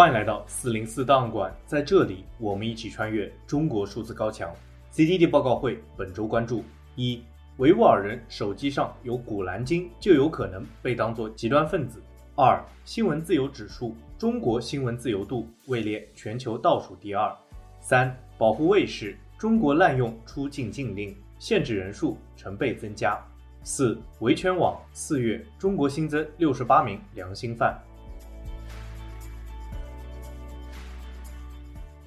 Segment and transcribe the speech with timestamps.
[0.00, 4.50] 欢迎来到四零四档案馆，在这里，我们一起穿越中国数字高墙。
[4.90, 6.64] CDD 报告会本周关注：
[6.96, 7.22] 一、
[7.58, 11.98] 维吾尔人手机上有《古兰经》，就有可能被当作极端分子；
[12.34, 17.36] 二、新闻自由指数，中国新闻自由度位列全球倒数第二；
[17.78, 23.18] 三、保护卫士，中国滥用出境禁令，限制人数成倍增加；
[23.64, 27.78] 四、维权网，四月中国新增六十八名良心犯。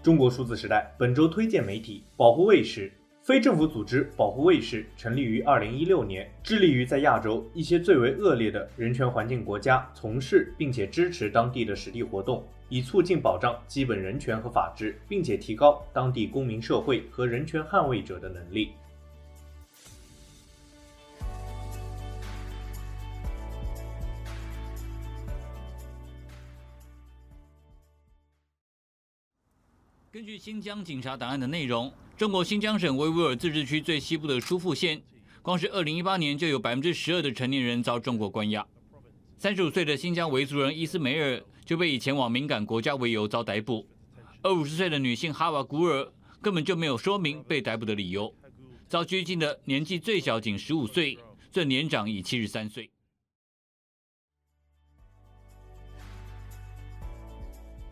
[0.04, 18.72] 中国数字时代本周推荐媒体保护卫士，非政府组织保护卫士成立于二零一六年，致力于在亚洲一些最为恶劣的人权环境国家从事并且支持当地的实地活动，以促进保障基本人权和法治，并且提高当地公民社会和人权捍卫者的能力。
[30.14, 35.02] 根据新疆警察档案的内容，中国新疆省维吾尔自治区最西部的疏附县，
[35.42, 38.64] 光是2018年就有百分之十二的成年人遭中国关押。
[39.40, 43.88] 三十五岁的新疆维族人伊斯梅尔就被以前往敏感国家为由遭逮捕，
[44.44, 46.08] 而五十岁的女性哈瓦古尔
[46.44, 48.32] 根本就没有说明被逮捕的理由，
[48.88, 51.18] 遭拘禁的年纪最小仅十五岁，
[51.52, 52.88] 最年长已七十三岁。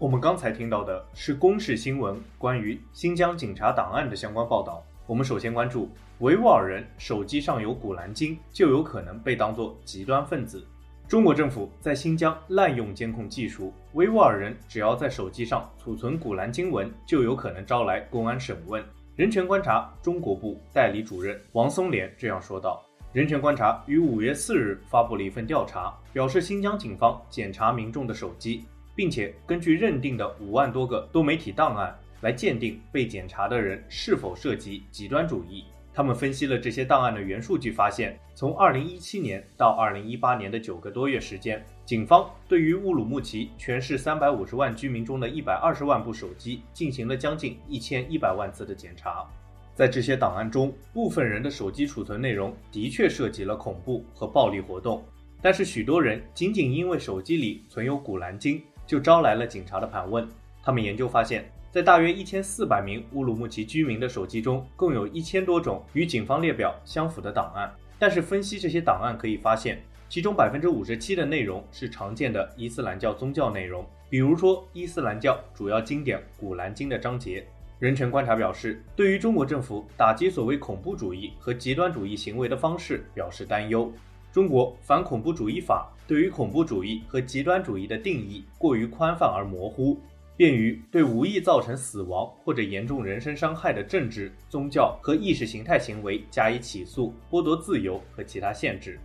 [0.02, 4.84] 我们刚才听到的是公示新闻关于新疆警察档案的相关报道。
[5.06, 5.88] 我们首先关注
[6.22, 10.66] 维吾尔人手机上有《古兰经》，就有可能被当作极端分子。
[11.08, 18.84] 中国政府在新疆滥用监控技术，维吾尔人只要在手机上储存《古兰经》文，就有可能招来公安审问。
[19.16, 28.66] 人权观察中国部代理主任王松莲这样说道：“人权观察于五月四日发布了一份调查，表示新疆警方检查民众的手机。”
[29.01, 35.66] 并且根据认定的五万多个多媒体档案来鉴定被检查的人是否涉及极端主义。
[35.91, 49.28] 他们分析了这些档案的原数据，发现从2017年到2018年的九个多月时间，警方对于乌鲁木齐全市350万居民中的一百二十万部手机进行了将近一千一百万次的检查。
[49.73, 55.03] 在这些档案中，部分人的手机储存内容的确涉及了恐怖和暴力活动，
[55.41, 58.59] 但是许多人仅仅因为手机里存有《古兰经》。
[58.91, 60.28] 就招来了警察的盘问。
[60.62, 67.74] 他们研究发现，在大约一千四百名乌鲁木齐居民的手机中，共有一千多种与警方列表相符的档案。
[67.97, 77.47] 但是分析这些档案可以发现，其中百分之五十七的内容是常见的伊斯兰教宗教内容，比如说伊斯兰教主要经典《古兰经》的章节。
[77.80, 83.90] 人权观察表示，对于中国政府打击所谓恐怖主义和极端主义行为的方式表示担忧。
[84.31, 90.00] 中国反恐怖主义法对于恐怖主义和极端主义的定义过于宽泛而模糊，
[90.38, 98.97] 便于对无意造成死亡或者严重人身伤害的政治、宗教和意识形态行为加以起诉、剥夺自由和其他限制。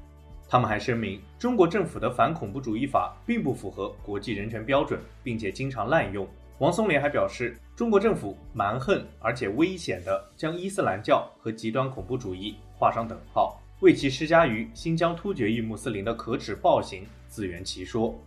[0.48, 6.24] 他们还声明，中国政府的反恐怖主义法并不符合国际人权标准，并且经常滥用。
[6.58, 13.60] 王松林还表示，中国政府蛮横而且危险地将伊斯兰教和极端恐怖主义画上等号。
[13.80, 18.18] 为其施加于新疆突厥裔穆斯林的可耻暴行自圆其说。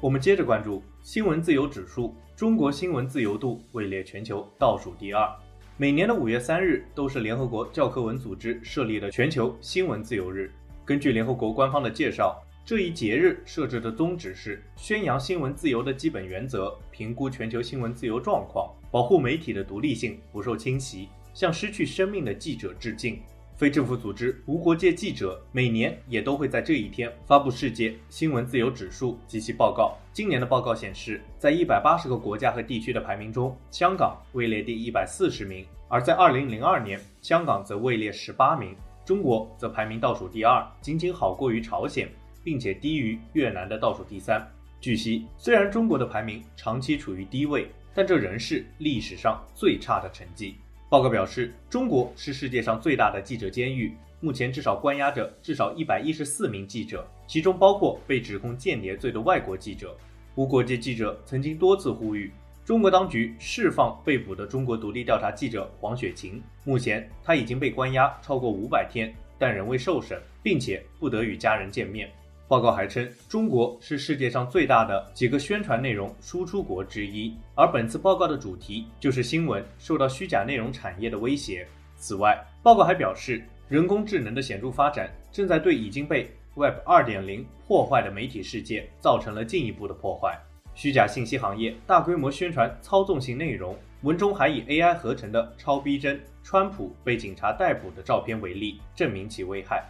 [0.00, 5.28] 我们接着关注新闻自由指数，中国新闻自由度位列全球倒数第二。
[5.76, 10.52] 每年的五月三日都是联合国教科文组织设立的全球新闻自由日。
[10.84, 12.40] 根据联合国官方的介绍。
[12.68, 23.18] 这一节日设置的宗旨是宣扬新闻自由的基本原则，评估全球新闻自由状况，保护媒体的独立性不受侵袭，向失去生命的记者致敬。
[23.56, 29.96] 非政府组织无国界记者每年也都会在这一天发布世界新闻自由指数及其报告。
[30.12, 38.76] 今年的报告显示，在一百八十个国家和地区的排名中，香港位列第一百四十名；而在二零零二年，香港则位列十八名，
[39.06, 42.06] 中国则排名倒数第二，仅仅好过于朝鲜。
[42.48, 44.40] 并且低于越南的倒数第三。
[44.80, 50.54] 据悉，虽然中国的排名长期处于低位，但这仍是历史上最差的成绩。
[50.88, 59.94] 报告表示，中国是世界上最大的记者监狱，目前至少关押着至少一百一十四名记者，其中包括被指控间谍罪的外国记者。
[60.34, 62.32] 无国界记者曾经多次呼吁
[62.64, 66.42] 中国当局释放被捕的中国独立调查记者黄雪晴。
[66.64, 72.10] 目前，他已经被关押超过五百天，但仍未受审，并且不得与家人见面。
[72.48, 81.68] 报告还称，中国是世界上最大的几个宣传内容输出国之一，而本次报告的主题就是新闻受到虚假内容产业的威胁。
[81.96, 90.40] 此外，报告还表示，人工智能的显著发展正在对已经被 Web 2.0破坏的媒体世界造成了进一步的破坏。
[90.74, 99.84] 虚假信息行业大规模宣传操纵性内容，文中还以 AI 合成的超逼真川普被警察逮捕的照片为例，证明其危害。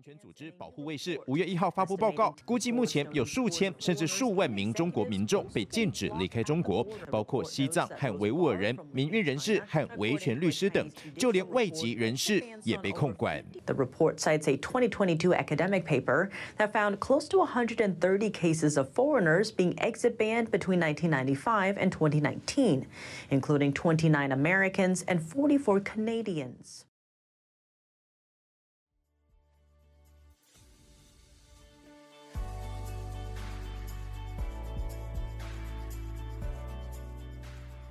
[0.00, 10.88] 人权组织保护卫士五月一号发布报告，估计目前有数千甚至数万名中国民众被禁止离开中国，包括西藏和维吾尔人、民运人士和维权律师等，
[11.18, 13.44] 就连外籍人士也被控管。
[13.66, 19.74] The report cites a 2022 academic paper that found close to 130 cases of foreigners being
[19.74, 22.86] exit banned between 1995 and 2019,
[23.28, 26.86] including 29 Americans and 44 Canadians.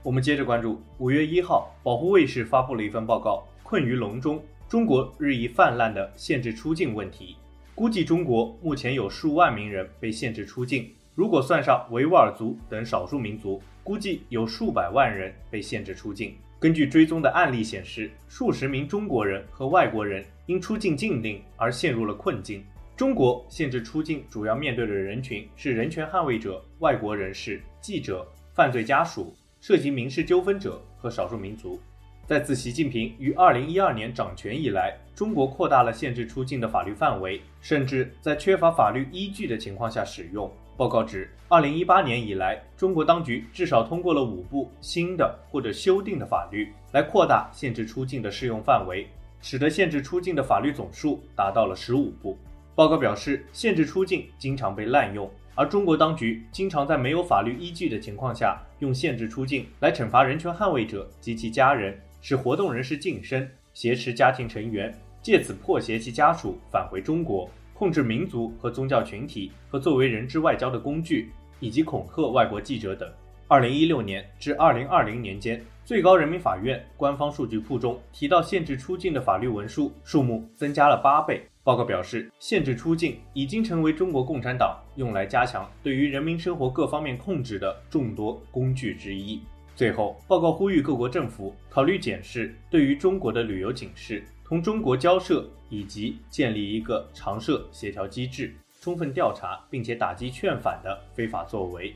[0.02, 7.36] 我们接着关注，五月一号，保护卫士发布了一份报告，困于笼中，中国日益泛滥的限制出境问题。
[7.76, 16.34] 估计中国目前有数万名人被限制出境，如果算上维吾尔族等少数民族，估计有数百万人被限制出境。
[16.60, 22.64] 根据追踪的案例显示，数十名中国人和外国人因出境禁令而陷入了困境。
[22.96, 29.34] 中国限制出境主要面对的人群是人权捍卫者、外国人士、记者、犯罪家属。
[29.62, 31.80] 涉及民事纠纷者和少数民族，
[32.26, 40.50] 在自习近平于二零一二年掌权以来，中国扩大了限制出境的法律范围，甚至在缺乏法律依据的情况下使用。
[40.78, 49.06] 报告指，二零一八年以来，中国当局至少通过了五部新的或者修订的法律，来扩大限制出境的适用范围，
[49.42, 52.38] 使得限制出境的法律总数达到了十五部。
[52.76, 55.30] 报告表示，限制出境经常被滥用。
[55.60, 71.30] 而中国当局经常在没有法律依据的情况下，用限制出境来惩罚人权捍卫者及其家人，使活动人士噤声，挟持家庭成员，借此迫挟其家属返回中国，控制民族和宗教群体和作为人质外交的工具，
[71.60, 73.12] 以及恐吓外国记者等。
[73.50, 81.49] 二零一六年至二零二零年间，最高人民法院官方数据库中提到限制出境的法律文书数目增加了八倍。
[81.64, 89.42] 报告表示，限制出境已经成为中国共产党用来加强对于人民生活各方面控制的众多工具之一。
[89.76, 101.94] 最后，报告呼吁各国政府考虑检视对于中国的旅游警示，同中国交涉，以及建立一个常设协调机制，充分调查并且打击劝返的非法作为。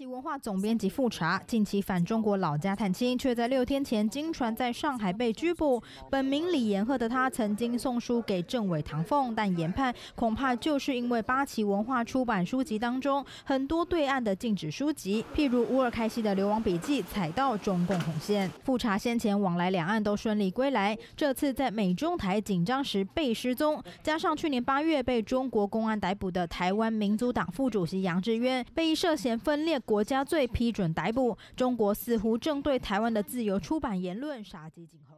[0.00, 5.82] 八旗文化总编辑复查近期返中国老家探亲，却在六天前经传在上海被拘捕。
[6.08, 18.50] 本名李延鹤的他曾经送书给政委唐凤，但研判恐怕就是因为八旗文化出版书籍当中很多对岸的禁止书籍，譬如乌尔开西的《流亡笔记》踩到中共红线。
[18.64, 29.78] 复查先前往来两岸都顺利归来，这次在美中台紧张时被失踪，加上去年八月被中国公安逮捕的台湾民族党副主席杨志渊，被涉嫌分裂。
[29.90, 35.16] 国家罪批准逮捕，中国似乎正对台湾的自由出版言论杀鸡儆猴。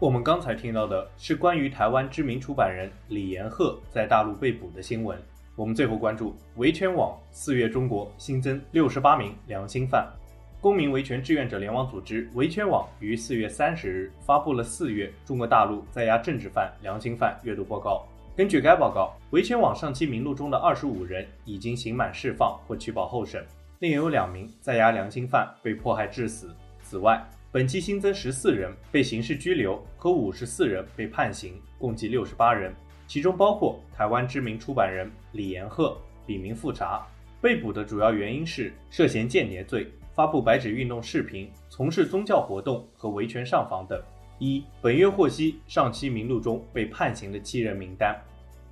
[0.00, 5.16] 我们刚才听到的是关于台湾知名出版人李延鹤在大陆被捕的新闻。
[5.54, 10.12] 我们最后关注维权网四月中国新增六十八名良心犯。
[10.60, 18.08] 公民维权志愿者联网组织维权网于四月三十日发布了四月中国大陆在押政治犯、良心犯阅读报告。
[18.34, 23.44] 根据该报告，维权网上期名录中的二十五人已经刑满释放或取保候审，
[23.80, 26.50] 另有两名在押良心犯被迫害致死。
[26.82, 27.22] 此外，
[27.52, 32.74] 本期新增十四人被刑事拘留和五十四人被判刑，共计六十八人，
[33.06, 35.96] 其中包括台湾知名出版人李延鹤，
[36.26, 37.06] 笔名富查。
[37.42, 39.86] 被捕的主要原因是涉嫌间谍罪。
[40.16, 44.02] 发布白纸运动视频，从事宗教活动和维权上访等。
[44.38, 48.18] 一、本月获悉上期名录中被判刑的七人名单：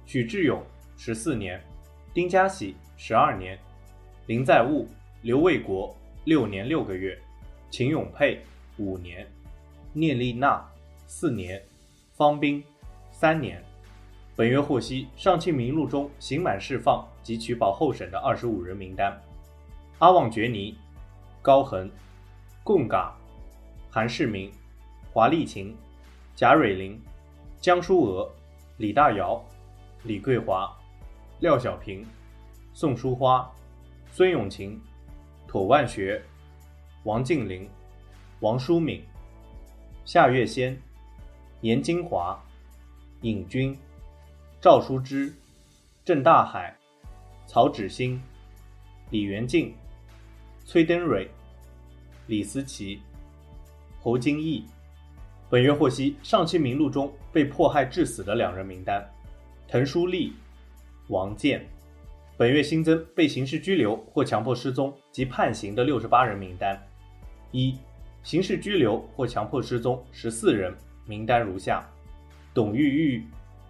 [0.07, 0.63] 许志勇
[0.97, 1.63] 十四年，
[2.15, 3.59] 丁家喜十二年，
[4.27, 4.89] 林在悟、
[5.21, 7.15] 刘卫国六年六个月，
[7.69, 8.41] 秦永佩
[8.79, 9.31] 五年，
[9.93, 10.67] 聂丽娜
[11.07, 11.63] 四年，
[12.15, 12.65] 方斌
[13.11, 13.63] 三年。
[14.35, 19.15] 本月获悉上期名录中刑满释放及取保候审的二十五人名单：
[19.99, 20.75] 阿旺觉尼。
[21.45, 21.91] 高恒、
[22.63, 23.15] 贡嘎、
[23.91, 24.51] 韩世明、
[25.13, 25.77] 华丽琴、
[26.35, 26.99] 贾蕊玲、
[27.61, 28.33] 江淑娥、
[28.79, 29.45] 李大瑶、
[30.05, 30.75] 李桂华、
[31.41, 32.03] 廖小平、
[32.73, 33.47] 宋淑花、
[34.11, 34.81] 孙永琴、
[35.47, 36.23] 妥万学、
[37.03, 37.69] 王敬龄、
[38.41, 39.05] 王淑敏、
[40.07, 40.75] 夏月仙、
[41.61, 42.43] 严金华、
[43.21, 43.77] 尹军、
[44.63, 45.31] 赵书芝、
[46.07, 46.75] 郑大海、
[47.47, 48.19] 曹芷欣、
[49.11, 49.75] 李元静、
[50.67, 51.29] 崔登蕊、
[52.27, 53.03] 李思琪、
[54.01, 54.65] 侯金义。
[55.51, 59.07] 本月获悉上期名录中被迫害致死的两人名单：
[59.69, 60.33] 滕书立、
[61.09, 61.65] 王健。
[62.39, 66.81] 本月新增被刑事拘留或强迫失踪及判刑的六十八人名单：
[67.53, 67.77] 一、
[68.23, 70.75] 刑事拘留或强迫失踪十四人，
[71.07, 71.87] 名单如下：
[72.55, 73.25] 董玉玉、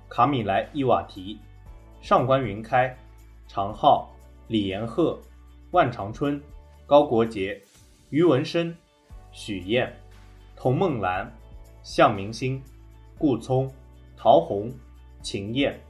[0.08, 1.40] 卡米莱·伊瓦提、
[2.00, 2.96] 上官云开、
[3.48, 4.08] 常浩、
[4.46, 5.20] 李延鹤、
[5.72, 6.40] 万长春、
[6.86, 7.58] 高国杰、
[8.10, 8.74] 于文生、
[9.32, 9.90] 许燕、
[10.54, 11.32] 童梦兰、
[11.82, 12.62] 向明星、
[13.16, 13.72] 顾聪、
[14.18, 14.70] 陶虹、
[15.22, 15.80] 秦燕。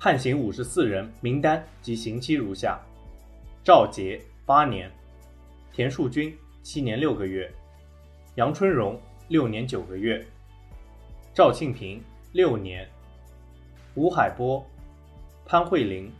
[0.00, 2.80] 判刑五十四人，名单及刑期如下：
[3.62, 4.90] 赵杰八年，
[5.74, 7.52] 田树军七年六个月，
[8.36, 10.24] 杨春荣六年九个月，
[11.34, 12.02] 赵庆平
[12.32, 12.88] 六年，
[13.94, 14.64] 吴海波、
[15.44, 16.10] 潘慧玲、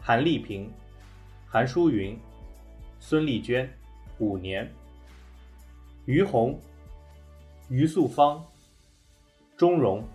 [0.00, 0.72] 韩丽萍、
[1.44, 2.16] 韩淑云、
[3.04, 3.68] 孙丽娟
[4.20, 4.72] 五年，
[6.04, 6.56] 于洪、
[7.68, 8.42] 于素芳、
[9.56, 10.06] 钟荣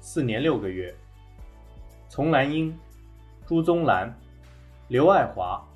[0.00, 0.94] 四年六个月。
[2.10, 2.78] 丛兰英、
[3.46, 4.14] 朱宗兰、
[4.86, 5.66] 刘爱华、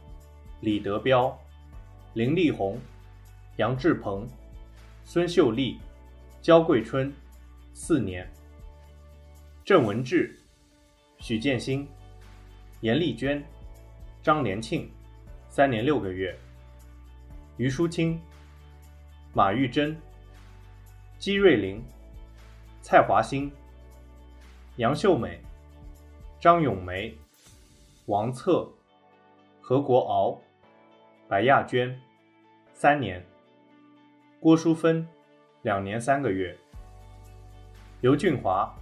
[0.60, 1.34] 李德彪、
[2.12, 2.78] 林丽红、
[3.56, 4.28] 杨志鹏、
[5.02, 5.80] 孙秀丽、
[6.42, 7.10] 焦桂春，
[7.72, 8.22] 四年；
[9.64, 10.38] 郑文志、
[11.20, 11.88] 许建新、
[12.82, 13.42] 严丽娟、
[14.22, 14.88] 张连庆，
[15.48, 16.30] 三年六个月；
[17.60, 18.18] 余淑清、
[19.34, 19.94] 马玉珍、
[21.18, 21.84] 姬瑞玲、
[22.80, 23.52] 蔡华兴、
[24.76, 25.38] 杨秀美。
[26.40, 27.14] 张咏梅、
[28.06, 28.66] 王策、
[29.60, 30.40] 何国敖、
[31.28, 32.00] 白亚娟，
[32.72, 33.20] 三年；
[34.40, 35.06] 郭淑芬，
[35.60, 36.56] 两年三个月；
[38.00, 38.74] 刘俊华、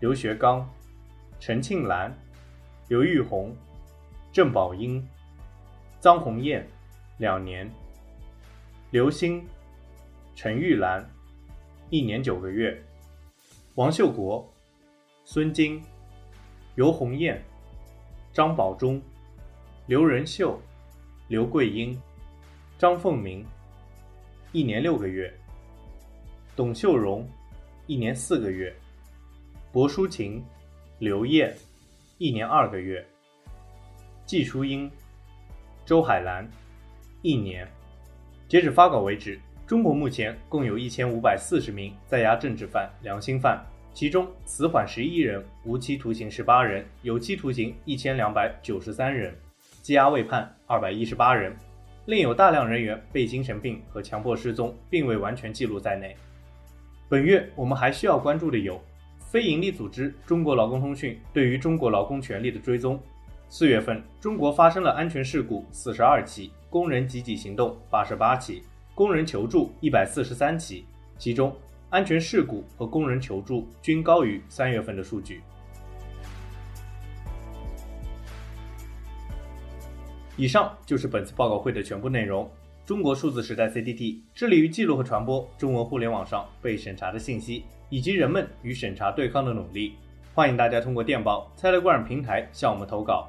[0.00, 0.68] 刘学刚、
[1.40, 2.14] 陈庆兰、
[2.88, 3.56] 刘玉红、
[4.30, 5.02] 郑宝英、
[5.98, 6.68] 臧红艳，
[7.16, 7.66] 两年；
[8.92, 9.42] 刘星、
[10.36, 11.02] 陈玉兰，
[11.88, 12.76] 一年九个月；
[13.74, 14.46] 王秀国、
[15.24, 15.82] 孙金。
[16.74, 17.42] 游红艳、
[18.34, 19.00] 张宝忠、
[19.86, 20.60] 刘仁秀、
[21.26, 21.98] 刘桂英、
[22.78, 23.46] 张凤鸣，
[24.52, 25.30] 一年六个月；
[26.54, 27.26] 董秀荣，
[27.86, 28.70] 一年四个月；
[29.72, 30.44] 薄淑琴、
[30.98, 31.56] 刘艳，
[32.18, 33.02] 一年二个月；
[34.26, 34.90] 季淑英、
[35.86, 36.46] 周海兰，
[37.22, 37.66] 一年。
[38.52, 43.58] 截止发稿为止，中国目前共有一千五百四十名在押政治犯、良心犯。
[43.94, 49.34] 其中死缓十一人，无期徒刑十八人，有期徒刑一千两百九十三人，
[49.82, 51.56] 羁押未判二百一十八人，
[52.04, 56.14] 另有大量人员被精神病和强迫失踪，并未完全记录在内。
[57.08, 58.78] 本月我们还需要关注的有：
[59.18, 63.02] 非营利组织中国劳工通讯对于中国劳工权利的追踪。
[63.54, 68.62] 四月份，中国发生了安全事故四十二起，工人集体行动八十八起，
[68.94, 70.86] 工人求助一百四十三起，
[71.18, 71.54] 其中。
[71.90, 75.42] 安全事故和工人求助均高于三月份的数据。
[80.38, 82.50] 以上就是本次报告会的全部内容。
[82.86, 89.92] 中国数字时代 CDT 致力于记录和传播中文互联网上被审查的信息，以及人们与审查对抗的努力。
[90.32, 93.28] 欢迎大家通过电报、Telegram 平台向我们投稿，